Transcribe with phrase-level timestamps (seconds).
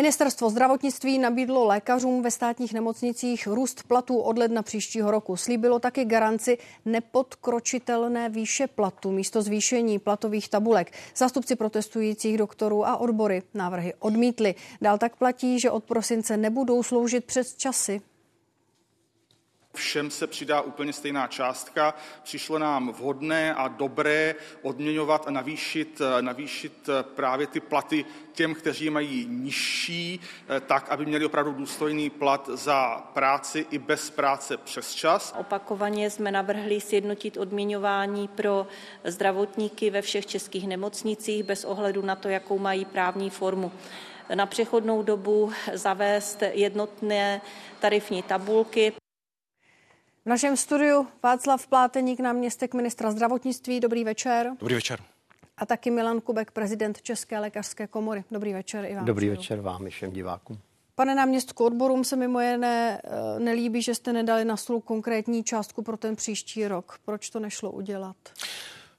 [0.00, 5.36] Ministerstvo zdravotnictví nabídlo lékařům ve státních nemocnicích růst platů od ledna příštího roku.
[5.36, 10.92] Slíbilo taky garanci nepodkročitelné výše platu místo zvýšení platových tabulek.
[11.16, 14.54] Zástupci protestujících doktorů a odbory návrhy odmítli.
[14.80, 18.00] Dál tak platí, že od prosince nebudou sloužit přes časy
[19.74, 21.94] Všem se přidá úplně stejná částka.
[22.22, 29.26] Přišlo nám vhodné a dobré odměňovat a navýšit, navýšit právě ty platy těm, kteří mají
[29.30, 30.20] nižší,
[30.66, 35.34] tak, aby měli opravdu důstojný plat za práci i bez práce přes čas.
[35.38, 38.66] Opakovaně jsme navrhli sjednotit odměňování pro
[39.04, 43.72] zdravotníky ve všech českých nemocnicích bez ohledu na to, jakou mají právní formu
[44.34, 47.40] na přechodnou dobu zavést jednotné
[47.80, 48.92] tarifní tabulky.
[50.30, 53.80] V našem studiu Václav Pláteník, náměstek ministra zdravotnictví.
[53.80, 54.52] Dobrý večer.
[54.60, 55.00] Dobrý večer.
[55.56, 58.24] A taky Milan Kubek, prezident České lékařské komory.
[58.30, 59.04] Dobrý večer i vám.
[59.04, 59.36] Dobrý studiu.
[59.36, 60.58] večer vám i všem divákům.
[60.94, 65.82] Pane náměstku, odborům se mimo jiné eh, nelíbí, že jste nedali na stůl konkrétní částku
[65.82, 66.98] pro ten příští rok.
[67.04, 68.16] Proč to nešlo udělat?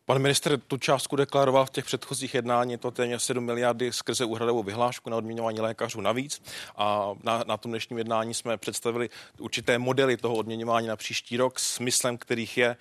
[0.05, 4.63] Pan minister tu částku deklaroval v těch předchozích jednání, to téměř 7 miliardy skrze úhradovou
[4.63, 6.41] vyhlášku na odměňování lékařů navíc.
[6.75, 11.59] A na, na tom dnešním jednání jsme představili určité modely toho odměňování na příští rok,
[11.59, 12.77] smyslem kterých je,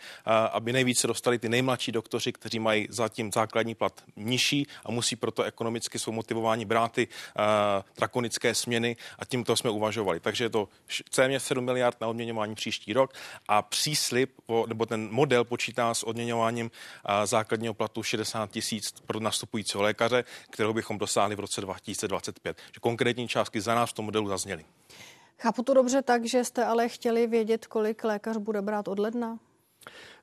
[0.53, 5.43] aby nejvíce dostali ty nejmladší doktoři, kteří mají zatím základní plat nižší a musí proto
[5.43, 7.09] ekonomicky svou motivování brát ty
[7.97, 10.21] drakonické směny a tímto jsme uvažovali.
[10.21, 10.69] Takže je to
[11.15, 13.15] téměř 7 miliard na odměňování příští rok
[13.49, 14.33] a příslip,
[14.67, 16.71] nebo ten model počítá s odměňováním
[17.25, 22.59] základního platu 60 tisíc pro nastupujícího lékaře, kterého bychom dosáhli v roce 2025.
[22.75, 24.65] Že konkrétní částky za nás v tom modelu zazněly.
[25.39, 29.39] Chápu to dobře tak, že jste ale chtěli vědět, kolik lékař bude brát od ledna?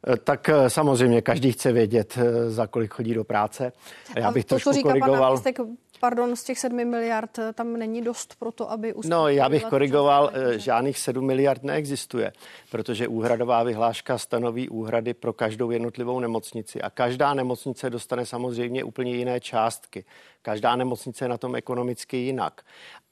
[0.08, 3.72] Eh, tak eh, samozřejmě každý chce vědět, eh, za kolik chodí do práce.
[4.16, 5.42] Já bych to, trošku říká korigoval.
[5.44, 5.54] Pan
[6.00, 8.94] pardon, z těch 7 miliard tam není dost pro to, aby...
[9.06, 12.34] No, já bych korigoval, žádných 7 miliard neexistuje,
[12.72, 19.16] protože úhradová vyhláška stanoví úhrady pro každou jednotlivou nemocnici a každá nemocnice dostane samozřejmě úplně
[19.16, 20.06] jiné částky.
[20.42, 22.62] Každá nemocnice je na tom ekonomicky jinak.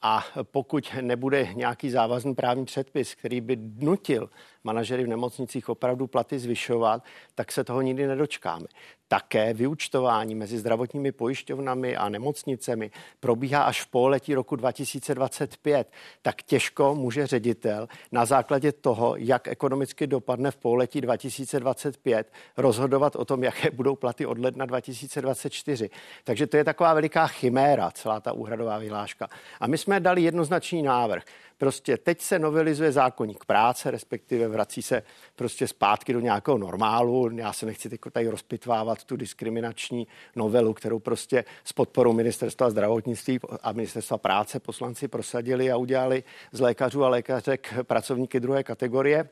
[0.07, 4.29] A pokud nebude nějaký závazný právní předpis, který by nutil
[4.63, 7.03] manažery v nemocnicích opravdu platy zvyšovat,
[7.35, 8.67] tak se toho nikdy nedočkáme
[9.07, 15.91] také vyučtování mezi zdravotními pojišťovnami a nemocnicemi probíhá až v pololetí roku 2025,
[16.21, 23.25] tak těžko může ředitel na základě toho, jak ekonomicky dopadne v pololetí 2025, rozhodovat o
[23.25, 25.89] tom, jaké budou platy od ledna 2024.
[26.23, 29.29] Takže to je taková veliká chiméra, celá ta úhradová vyhláška.
[29.59, 31.23] A my jsme dali jednoznačný návrh.
[31.57, 35.03] Prostě teď se novelizuje zákonník práce, respektive vrací se
[35.35, 37.29] prostě zpátky do nějakého normálu.
[37.35, 43.71] Já se nechci tady rozpitvávat tu diskriminační novelu, kterou prostě s podporou ministerstva zdravotnictví a
[43.71, 49.29] ministerstva práce poslanci prosadili a udělali z lékařů a lékařek pracovníky druhé kategorie.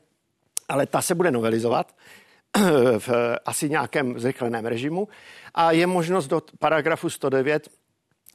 [0.68, 1.94] Ale ta se bude novelizovat
[2.98, 3.10] v
[3.44, 5.08] asi nějakém zrychleném režimu
[5.54, 7.68] a je možnost do paragrafu 109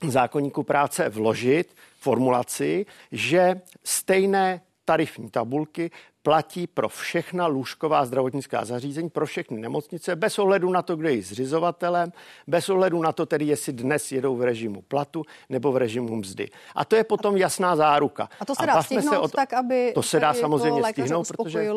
[0.07, 5.91] zákonníku práce vložit formulaci, že stejné tarifní tabulky
[6.23, 11.21] platí pro všechna lůžková zdravotnická zařízení, pro všechny nemocnice, bez ohledu na to, kdo je
[11.21, 12.11] zřizovatelem,
[12.47, 16.49] bez ohledu na to, tedy jestli dnes jedou v režimu platu nebo v režimu mzdy.
[16.75, 18.29] A to je potom jasná záruka.
[18.39, 21.27] A to se dá stihnout se o to, tak, aby to se dá samozřejmě stihnout,
[21.27, 21.69] protože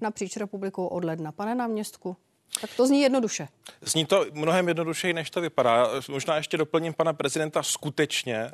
[0.00, 1.32] napříč republikou od ledna.
[1.32, 2.16] Pane náměstku.
[2.60, 3.48] Tak to zní jednoduše.
[3.80, 5.88] Zní to mnohem jednodušeji, než to vypadá.
[6.08, 7.62] Možná ještě doplním pana prezidenta.
[7.62, 8.52] Skutečně eh,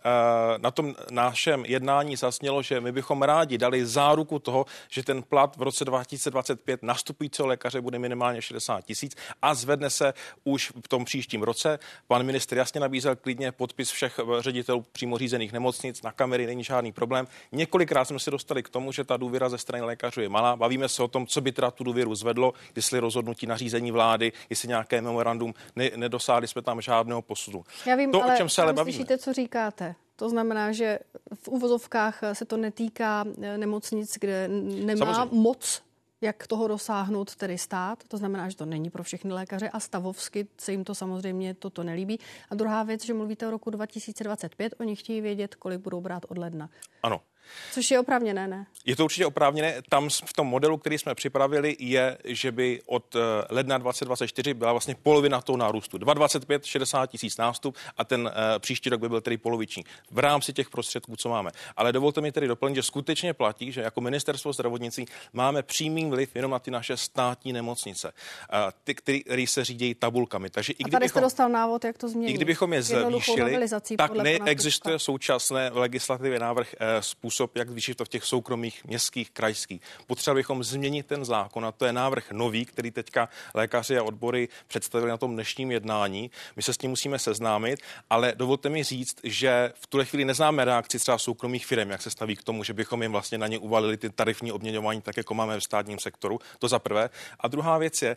[0.58, 5.56] na tom našem jednání zasnělo, že my bychom rádi dali záruku toho, že ten plat
[5.56, 11.04] v roce 2025 nastupujícího lékaře bude minimálně 60 tisíc a zvedne se už v tom
[11.04, 11.78] příštím roce.
[12.06, 16.02] Pan ministr jasně nabízel klidně podpis všech eh, ředitelů přímo řízených nemocnic.
[16.02, 17.26] Na kamery není žádný problém.
[17.52, 20.56] Několikrát jsme se dostali k tomu, že ta důvěra ze strany lékařů je malá.
[20.56, 24.32] Bavíme se o tom, co by teda tu důvěru zvedlo, jestli rozhodnutí nařízení usnesení vlády,
[24.50, 27.64] jestli nějaké memorandum, ne, nedosáhli jsme tam žádného posudu.
[27.86, 28.94] Já vím, to, ale o čem se ale bavíme.
[28.94, 29.94] slyšíte, co říkáte.
[30.16, 30.98] To znamená, že
[31.34, 35.40] v uvozovkách se to netýká eh, nemocnic, kde nemá Samozřejmě.
[35.40, 35.82] moc
[36.20, 38.04] jak toho dosáhnout tedy stát.
[38.08, 41.82] To znamená, že to není pro všechny lékaře a stavovsky se jim to samozřejmě toto
[41.82, 42.18] nelíbí.
[42.50, 46.38] A druhá věc, že mluvíte o roku 2025, oni chtějí vědět, kolik budou brát od
[46.38, 46.68] ledna.
[47.02, 47.20] Ano.
[47.72, 48.66] Což je oprávněné, ne?
[48.86, 49.82] Je to určitě oprávněné.
[49.88, 53.18] Tam v tom modelu, který jsme připravili, je, že by od eh,
[53.50, 55.98] ledna 2024 byla vlastně polovina toho nárůstu.
[55.98, 60.52] 2025 60 tisíc nástup a ten uh, příští rok by byl tedy poloviční v rámci
[60.52, 61.50] těch prostředků, co máme.
[61.76, 66.36] Ale dovolte mi tedy doplnit, že skutečně platí, že jako ministerstvo zdravotnictví máme přímý vliv
[66.36, 70.50] jenom na ty naše státní nemocnice, uh, ty, který se řídí tabulkami.
[70.50, 72.30] Takže i a tady jste dostal návod, jak to změnit.
[72.30, 76.86] I kdybychom je zvýšili, tak neexistuje současné v legislativě návrh uh,
[77.38, 79.80] způsob, jak zvýšit to v těch soukromých městských, krajských.
[80.06, 84.48] Potřebovali bychom změnit ten zákon a to je návrh nový, který teďka lékaři a odbory
[84.66, 86.30] představili na tom dnešním jednání.
[86.56, 87.80] My se s tím musíme seznámit,
[88.10, 92.10] ale dovolte mi říct, že v tuhle chvíli neznáme reakci třeba soukromých firm, jak se
[92.10, 95.34] staví k tomu, že bychom jim vlastně na ně uvalili ty tarifní obměňování, tak jako
[95.34, 96.40] máme v státním sektoru.
[96.58, 97.10] To za prvé.
[97.40, 98.14] A druhá věc je,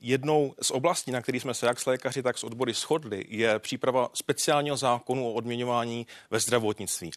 [0.00, 3.58] jednou z oblastí, na který jsme se jak s lékaři, tak s odbory shodli, je
[3.58, 7.10] příprava speciálního zákonu o odměňování ve zdravotnictví.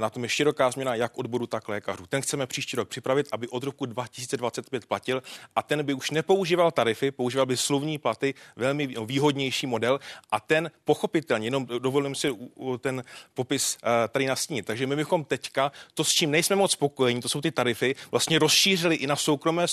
[0.00, 2.06] Na tom je široká změna jak odboru, tak lékařů.
[2.06, 5.22] Ten chceme příští rok připravit, aby od roku 2025 platil
[5.56, 10.00] a ten by už nepoužíval tarify, používal by slovní platy, velmi výhodnější model
[10.30, 12.32] a ten pochopitelně, jenom dovolím si
[12.80, 13.04] ten
[13.34, 14.66] popis eh, tady nastínit.
[14.66, 18.38] Takže my bychom teďka to, s čím nejsme moc spokojení, to jsou ty tarify, vlastně
[18.38, 19.66] rozšířili i na soukromé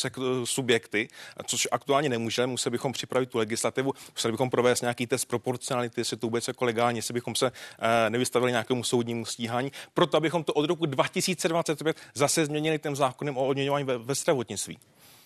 [0.43, 1.07] subjekty,
[1.45, 6.17] což aktuálně nemůžeme, museli bychom připravit tu legislativu, museli bychom provést nějaký test proporcionality, jestli
[6.17, 10.53] to vůbec jako legálně, jestli bychom se eh, nevystavili nějakému soudnímu stíhání, proto abychom to
[10.53, 14.77] od roku 2025 zase změnili tím zákonem o odměňování ve, ve zdravotnictví.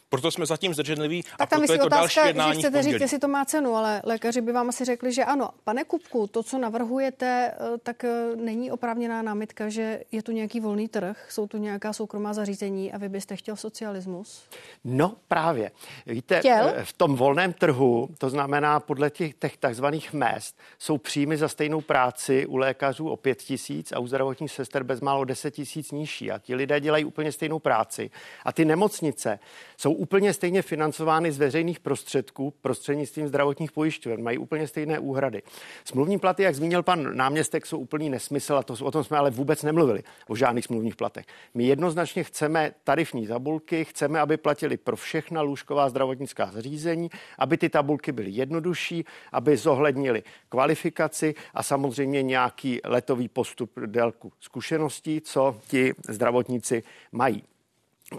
[0.10, 3.02] Proto jsme zatím zdrženliví tak a proto je to otázka, další jednání že chcete říct,
[3.02, 5.50] jestli to má cenu, ale lékaři by vám asi řekli, že ano.
[5.64, 10.60] Pane Kupku, to, co navrhujete, eh, tak eh, není oprávněná námitka, že je tu nějaký
[10.60, 14.44] volný trh, jsou tu nějaká soukromá zařízení a vy byste chtěl socialismus?
[14.84, 15.72] No právě.
[16.06, 16.72] Víte, chtěl?
[16.76, 21.48] Eh, v tom volném trhu, to znamená podle těch, těch takzvaných mest, jsou příjmy za
[21.48, 26.32] stejnou práci u lékařů o 5 tisíc a u zdravotních sester bezmálo 10 tisíc nižší.
[26.32, 28.12] A ti lidé dělají úplně stejnou práci.
[28.46, 29.40] A ty nemocnice
[29.78, 35.42] jsou úplně stejně financovány z veřejných prostředků prostřednictvím zdravotních pojišťoven, mají úplně stejné úhrady.
[35.86, 39.31] Smluvní platy, jak zmínil pan náměstek, jsou úplný nesmysl a to, o tom jsme ale
[39.31, 41.25] vůbec nemluvili, o žádných smluvních platech.
[41.54, 47.69] My jednoznačně chceme tarifní tabulky, chceme, aby platili pro všechna lůžková zdravotnická zařízení, aby ty
[47.69, 55.94] tabulky byly jednodušší, aby zohlednili kvalifikaci a samozřejmě nějaký letový postup délku zkušeností, co ti
[56.10, 57.44] zdravotníci mají.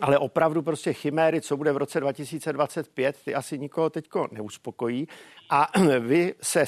[0.00, 5.08] Ale opravdu prostě chiméry, co bude v roce 2025, ty asi nikoho teďko neuspokojí.
[5.50, 5.68] A
[6.00, 6.64] vy se,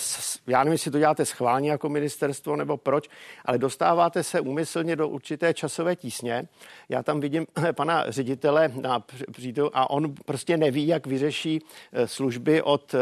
[0.46, 3.08] já nevím, jestli to děláte schválně jako ministerstvo nebo proč,
[3.44, 6.48] ale dostáváte se úmyslně do určité časové tísně.
[6.88, 11.60] Já tam vidím pana ředitele na přídu a on prostě neví, jak vyřeší
[11.92, 12.94] eh, služby od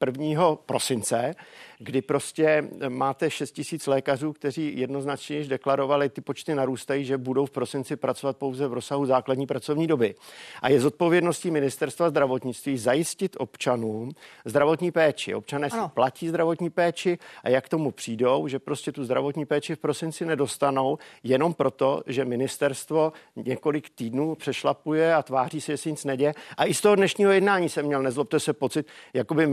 [0.00, 0.52] 1.
[0.52, 1.34] Eh, prosince
[1.78, 7.46] kdy prostě máte 6 tisíc lékařů, kteří jednoznačně již deklarovali, ty počty narůstají, že budou
[7.46, 10.14] v prosinci pracovat pouze v rozsahu základní pracovní doby.
[10.62, 14.10] A je zodpovědností ministerstva zdravotnictví zajistit občanům
[14.44, 15.34] zdravotní péči.
[15.34, 19.78] Občané si platí zdravotní péči a jak tomu přijdou, že prostě tu zdravotní péči v
[19.78, 26.04] prosinci nedostanou, jenom proto, že ministerstvo několik týdnů přešlapuje a tváří se, že si nic
[26.04, 26.34] neděje.
[26.56, 29.46] A i z toho dnešního jednání jsem měl, nezlobte se pocit, jako by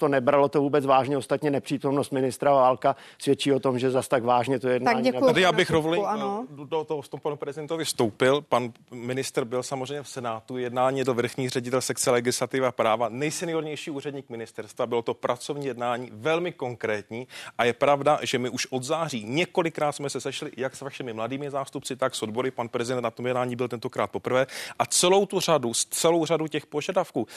[0.00, 4.08] ministerstvo nebralo to vůbec vážně, ostatně nepřijde přítomnost ministra Válka svědčí o tom, že zas
[4.08, 4.96] tak vážně to jednání.
[4.96, 8.40] Tak děkuji, Tady já bych rovnou eh, do toho tom panu prezidentovi vstoupil.
[8.40, 14.30] Pan minister byl samozřejmě v Senátu, jednání do vrchní ředitel sekce legislativa práva, nejseniornější úředník
[14.30, 14.86] ministerstva.
[14.86, 19.92] Bylo to pracovní jednání, velmi konkrétní a je pravda, že my už od září několikrát
[19.92, 22.50] jsme se sešli jak s vašimi mladými zástupci, tak s odbory.
[22.50, 24.46] Pan prezident na tom jednání byl tentokrát poprvé
[24.78, 27.28] a celou tu řadu, celou řadu těch požadavků uh,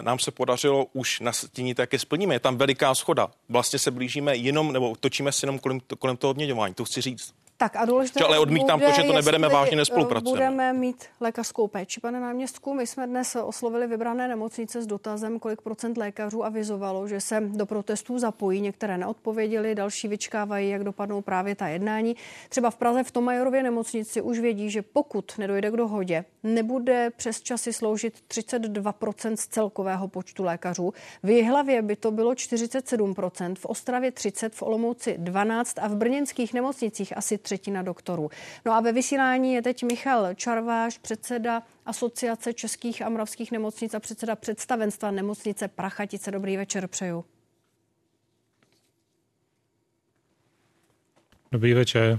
[0.00, 2.34] nám se podařilo už nastínit, jak je splníme.
[2.34, 6.30] Je tam veliká schoda vlastně se blížíme jenom, nebo točíme se jenom kolem, kolem toho
[6.30, 7.34] odměňování, to chci říct.
[7.64, 10.50] Tak a důležité Ale odmítám bude, to, že to nebereme vážně, nespolupracujeme.
[10.50, 12.74] Budeme mít lékařskou péči, pane náměstku.
[12.74, 17.66] My jsme dnes oslovili vybrané nemocnice s dotazem, kolik procent lékařů avizovalo, že se do
[17.66, 18.60] protestů zapojí.
[18.60, 22.16] Některé neodpověděli, další vyčkávají, jak dopadnou právě ta jednání.
[22.48, 27.40] Třeba v Praze v Tomajorově nemocnici už vědí, že pokud nedojde k dohodě, nebude přes
[27.40, 30.92] časy sloužit 32% z celkového počtu lékařů.
[31.22, 36.54] V Jihlavě by to bylo 47%, v Ostravě 30%, v Olomouci 12% a v brněnských
[36.54, 38.30] nemocnicích asi třetina doktorů.
[38.64, 44.00] No a ve vysílání je teď Michal Čarváš, předseda Asociace českých a moravských nemocnic a
[44.00, 46.30] předseda představenstva nemocnice Prachatice.
[46.30, 47.24] Dobrý večer, přeju.
[51.52, 52.18] Dobrý večer.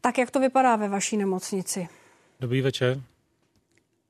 [0.00, 1.88] Tak jak to vypadá ve vaší nemocnici?
[2.40, 3.00] Dobrý večer.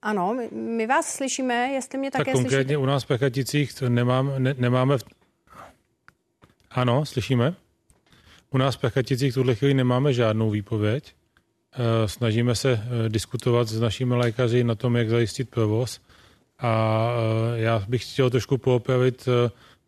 [0.02, 2.76] Ano, my, my vás slyšíme, jestli mě také tak konkrétně slyšíte.
[2.76, 4.98] u nás v Pechaticích nemám, ne, nemáme...
[4.98, 5.04] V...
[6.70, 7.54] Ano, slyšíme?
[8.54, 11.14] U nás v Pechaticích v tuhle chvíli nemáme žádnou výpověď.
[12.06, 16.00] Snažíme se diskutovat s našimi lékaři na tom, jak zajistit provoz.
[16.58, 17.12] A
[17.54, 19.28] já bych chtěl trošku poopravit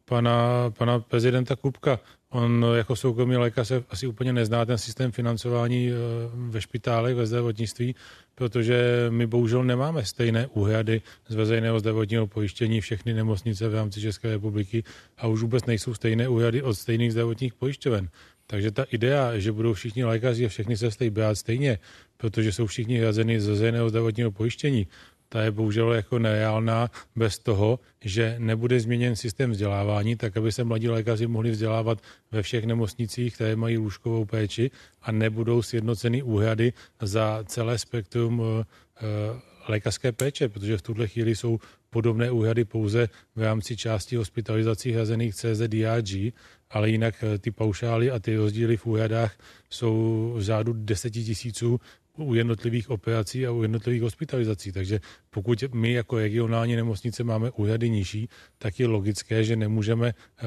[0.05, 2.01] pana, pana prezidenta Kupka.
[2.31, 5.91] On jako soukromý lékař asi úplně nezná ten systém financování
[6.35, 7.95] ve špitálech, ve zdravotnictví,
[8.35, 14.31] protože my bohužel nemáme stejné úhrady z veřejného zdravotního pojištění všechny nemocnice v rámci České
[14.31, 14.85] republiky
[15.19, 18.09] a už vůbec nejsou stejné úhrady od stejných zdravotních pojišťoven.
[18.47, 21.79] Takže ta idea, že budou všichni lékaři a všechny sestry brát stejně,
[22.17, 24.87] protože jsou všichni hrazeny z veřejného zdravotního pojištění,
[25.29, 30.65] ta je bohužel jako nereálná bez toho, že nebude změněn systém vzdělávání, tak aby se
[30.65, 31.99] mladí lékaři mohli vzdělávat
[32.33, 34.71] ve všech nemocnicích, které mají lůžkovou péči
[35.03, 36.73] a nebudou sjednoceny úhrady
[37.03, 38.65] za celé spektrum eh,
[38.97, 41.59] eh, lékařské péče, protože v tuhle chvíli jsou
[41.91, 46.35] podobné úhrady pouze v rámci části hospitalizací hrazených CZDRG,
[46.75, 49.33] ale jinak eh, ty paušály a ty rozdíly v úhradách
[49.71, 51.81] jsou v řádu deseti tisíců
[52.19, 54.73] u jednotlivých operací a u jednotlivých hospitalizací.
[54.73, 55.01] Takže
[55.31, 58.29] pokud my jako regionální nemocnice máme úhrady nižší,
[58.59, 60.43] tak je logické, že nemůžeme eh,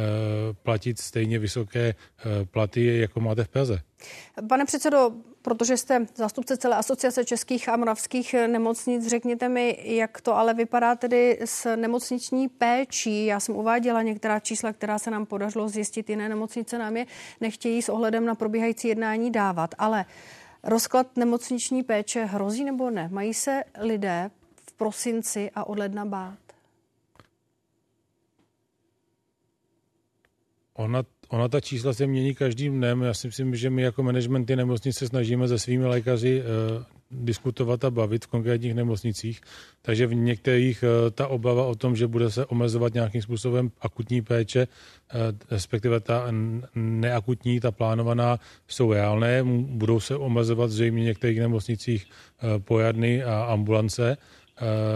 [0.64, 3.82] platit stejně vysoké eh, platy, jako máte v Praze.
[4.50, 5.12] Pane předsedo,
[5.48, 10.96] protože jste zástupce celé asociace českých a moravských nemocnic, řekněte mi, jak to ale vypadá
[10.96, 13.26] tedy s nemocniční péčí.
[13.26, 17.06] Já jsem uváděla některá čísla, která se nám podařilo zjistit, jiné nemocnice nám je
[17.42, 20.06] nechtějí s ohledem na probíhající jednání dávat, ale
[20.64, 23.10] Rozklad nemocniční péče hrozí nebo ne?
[23.12, 24.32] Mají se lidé
[24.70, 26.40] v prosinci a od ledna bát?
[30.74, 33.02] Ona, ona ta čísla se mění každým dnem.
[33.02, 37.92] Já si myslím, že my jako managementy nemocnice snažíme se svými lékaři uh, diskutovat a
[37.92, 39.42] bavit v konkrétních nemocnicích.
[39.82, 44.22] Takže v některých uh, ta obava o tom, že bude se omezovat nějakým způsobem akutní
[44.22, 46.28] péče, uh, respektive ta
[46.76, 49.44] neakutní, ta plánovaná, jsou reálné.
[49.54, 52.06] Budou se omezovat zřejmě v některých nemocnicích
[52.60, 54.18] pojadny a ambulance.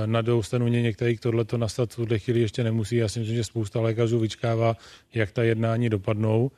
[0.06, 2.96] Na druhou stranu některých tohleto nastat v tuhle chvíli ještě nemusí.
[2.96, 4.78] Já si myslím, že spousta lékařů vyčkává,
[5.14, 6.52] jak ta jednání dopadnou.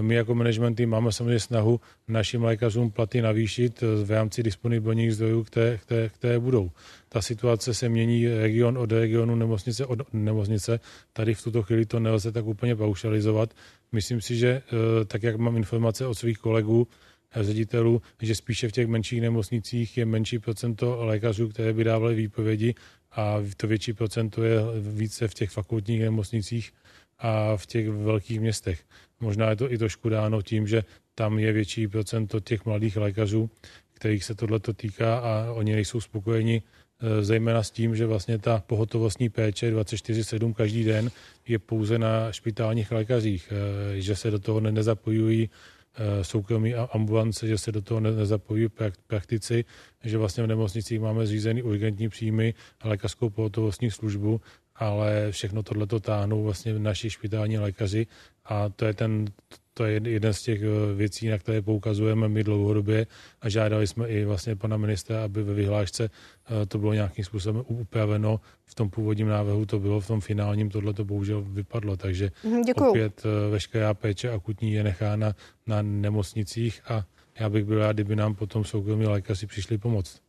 [0.00, 5.78] My jako managementy máme samozřejmě snahu našim lékařům platy navýšit v rámci disponibilních zdrojů, které,
[5.78, 6.70] které, které budou.
[7.08, 10.80] Ta situace se mění region od regionu, nemocnice od nemocnice.
[11.12, 13.54] Tady v tuto chvíli to nelze tak úplně paušalizovat.
[13.92, 16.88] Myslím si, že eh, tak, jak mám informace od svých kolegů,
[17.34, 22.74] ředitelů, že spíše v těch menších nemocnicích je menší procento lékařů, které by dávaly výpovědi
[23.12, 26.72] a to větší procento je více v těch fakultních nemocnicích
[27.18, 28.84] a v těch velkých městech.
[29.20, 33.50] Možná je to i trošku dáno tím, že tam je větší procento těch mladých lékařů,
[33.92, 36.62] kterých se tohle týká a oni nejsou spokojeni
[37.00, 41.10] e, zejména s tím, že vlastně ta pohotovostní péče 24-7 každý den
[41.48, 45.50] je pouze na špitálních lékařích, e, že se do toho nezapojují
[46.22, 48.68] soukromí ambulance, že se do toho nezapojí
[49.06, 49.64] praktici,
[50.04, 54.40] že vlastně v nemocnicích máme zřízený urgentní příjmy a lékařskou pohotovostní službu,
[54.76, 58.06] ale všechno tohle to táhnou vlastně naši špitální lékaři
[58.44, 59.24] a to je ten,
[59.76, 63.06] to je jeden z těch eh, věcí, na které poukazujeme my dlouhodobě
[63.40, 67.64] a žádali jsme i vlastně pana ministra, aby ve vyhlášce eh, to bylo nějakým způsobem
[67.68, 68.40] upraveno.
[68.64, 72.62] V tom původním návrhu to bylo, v tom finálním tohle to bohužel vypadlo, takže mhm,
[72.62, 72.90] Děkuju.
[72.90, 75.34] opět eh, veškerá péče akutní je nechána
[75.66, 77.04] na nemocnicích a
[77.40, 80.20] já bych byl rád, kdyby nám potom soukromí lékaři přišli pomoct.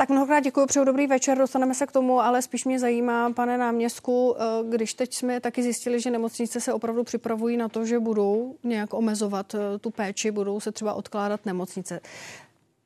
[0.00, 3.58] Tak mnohokrát děkuji, přeju dobrý večer, dostaneme se k tomu, ale spíš mě zajímá, pane
[3.58, 7.98] náměstku, eh, když teď jsme taky zjistili, že nemocnice se opravdu připravují na to, že
[7.98, 12.00] budou nějak omezovat eh, tu péči, budou se třeba odkládat nemocnice.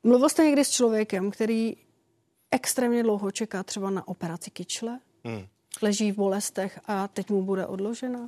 [0.03, 1.75] Mluvil jste někdy s člověkem, který
[2.51, 4.99] extrémně dlouho čeká třeba na operaci kyčle?
[5.23, 5.45] Hmm.
[5.81, 8.27] Leží v bolestech a teď mu bude odložena?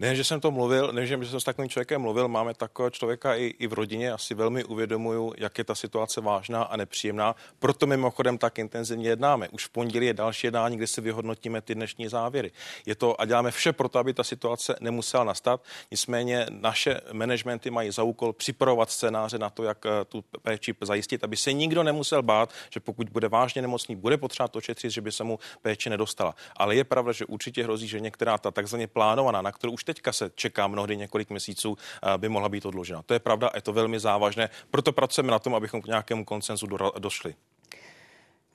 [0.00, 3.34] Ne, že jsem to mluvil, ne, že jsem s takovým člověkem mluvil, máme takového člověka
[3.34, 7.36] i, i v rodině, asi velmi uvědomuju, jak je ta situace vážná a nepříjemná.
[7.58, 9.48] Proto mimochodem tak intenzivně jednáme.
[9.48, 12.50] Už v pondělí je další jednání, kde si vyhodnotíme ty dnešní závěry.
[12.86, 15.64] Je to a děláme vše pro to, aby ta situace nemusela nastat.
[15.90, 21.24] Nicméně naše managementy mají za úkol připravovat scénáře na to, jak eh, tu péči zajistit,
[21.24, 25.00] aby se nikdo nemusel bát, že pokud bude vážně nemocný, bude potřeba to šetřit, že
[25.00, 26.34] by se mu péče nedostala.
[26.56, 30.12] Ale je pravda, že určitě hrozí, že některá ta takzvaně plánovaná, na kterou už teďka
[30.12, 33.02] se čeká mnohdy několik měsíců, eh, by mohla být odložena.
[33.02, 36.66] To je pravda, je to velmi závažné, proto pracujeme na tom, abychom k nějakému koncenzu
[36.98, 37.34] došli.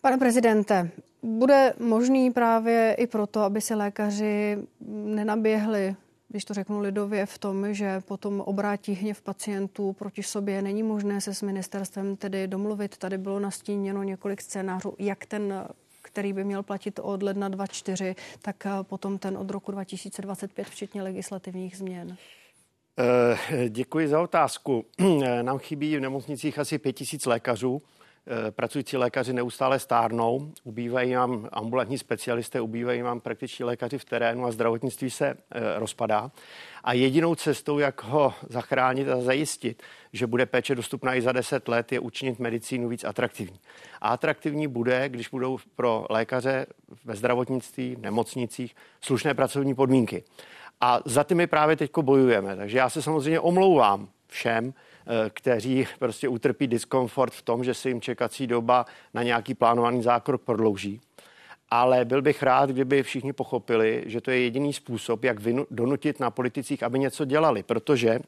[0.01, 0.91] Pane prezidente,
[1.23, 4.57] bude možný právě i proto, aby se lékaři
[4.89, 5.95] nenaběhli
[6.33, 10.61] když to řeknu lidově, v tom, že potom obrátí hněv pacientů proti sobě.
[10.61, 12.97] Není možné se s ministerstvem tedy domluvit.
[12.97, 15.67] Tady bylo nastíněno několik scénářů, jak ten
[16.13, 21.03] který by měl platit od ledna 2024, tak eh, potom ten od roku 2025, včetně
[21.03, 22.17] legislativních změn.
[23.69, 24.85] Děkuji za otázku.
[25.41, 27.81] Nám chybí v nemocnicích asi 5000 lékařů.
[28.27, 34.45] Eh, pracující lékaři neustále stárnou, ubývají nám ambulantní specialisté, ubývají nám praktičtí lékaři v terénu
[34.45, 35.35] a zdravotnictví se eh,
[35.79, 36.31] rozpadá.
[36.83, 41.67] A jedinou cestou, jak ho zachránit a zajistit, že bude péče dostupná i za 10
[41.67, 43.59] let, je učinit medicínu víc atraktivní.
[44.01, 46.65] A atraktivní bude, když budou pro lékaře
[47.05, 50.23] ve zdravotnictví, nemocnicích slušné pracovní podmínky.
[50.81, 52.55] A za ty my právě teď bojujeme.
[52.55, 54.73] Takže já se samozřejmě omlouvám všem,
[55.07, 60.03] Eh, kteří prostě utrpí diskomfort v tom, že se jim čekací doba na nějaký plánovaný
[60.03, 61.01] zákrok prodlouží.
[61.69, 65.37] Ale byl bych rád, kdyby všichni pochopili, že to je jediný způsob, jak
[65.71, 68.19] donutit na politicích, aby něco dělali, protože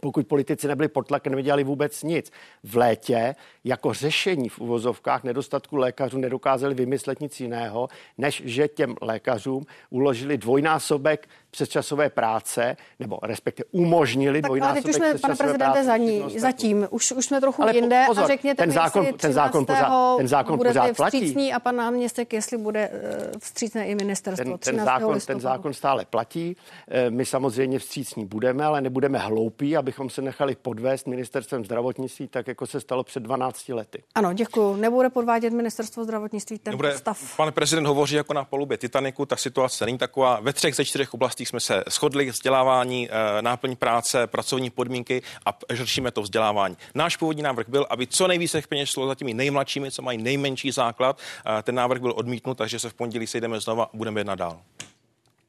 [0.00, 2.32] pokud politici nebyli pod tlakem, nedělali vůbec nic.
[2.64, 3.34] V létě
[3.64, 7.88] jako řešení v uvozovkách nedostatku lékařů nedokázali vymyslet nic jiného,
[8.18, 14.96] než že těm lékařům uložili dvojnásobek přesčasové práce, nebo respektive umožnili tak, dvojnásobek teď už
[14.96, 16.88] jsme, pane prezidente, za ní, zatím.
[16.90, 20.28] Už, už jsme trochu ale jinde pozor, a řekněte ten zákon, ten zákon pořád, ten
[20.28, 21.52] zákon pořád platí.
[21.52, 24.58] a pan náměstek, jestli bude uh, vstřícné i ministerstvo.
[24.58, 26.56] Ten, ten, zákon, ten zákon stále platí.
[26.88, 32.48] Eh, my samozřejmě vstřícní budeme, ale nebudeme hloupí, abychom se nechali podvést ministerstvem zdravotnictví, tak
[32.48, 34.02] jako se stalo před 12 lety.
[34.14, 34.76] Ano, děkuji.
[34.76, 37.36] Nebude podvádět ministerstvo zdravotnictví ten Nebude, stav.
[37.36, 40.40] Pan prezident hovoří jako na palubě Titaniku, ta situace není taková.
[40.40, 45.58] Ve třech ze čtyřech oblastích jsme se shodli, vzdělávání, eh, náplň práce, pracovní podmínky a
[45.70, 46.76] řešíme to vzdělávání.
[46.94, 50.70] Náš původní návrh byl, aby co nejvíce peněz šlo za těmi nejmladšími, co mají nejmenší
[50.70, 51.18] základ.
[51.58, 54.60] Eh, ten návrh byl odmítnut, takže se v pondělí sejdeme znova a budeme jednat dál.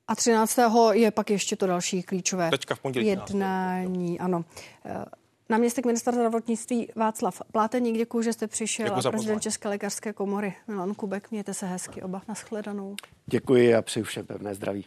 [0.08, 0.60] A 13.
[0.92, 4.20] je pak ještě to další klíčové Teďka v pondělí jednání.
[4.20, 4.46] Ano.
[4.86, 5.06] Eh,
[5.50, 8.86] náměstek ministra zdravotnictví Václav Pláteník, děkuji, že jste přišel.
[8.86, 12.22] Děkuji a prezident České lékařské komory Milan Kubek, mějte se hezky oba.
[12.28, 12.96] Naschledanou.
[13.26, 14.86] Děkuji a přeji všem pevné zdraví.